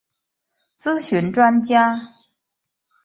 [0.79, 2.15] 咨询专家